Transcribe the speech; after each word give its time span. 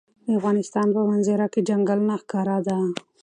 د 0.25 0.27
افغانستان 0.39 0.87
په 0.95 1.01
منظره 1.09 1.45
کې 1.53 1.61
چنګلونه 1.67 2.15
ښکاره 2.21 2.57
ده. 2.67 2.77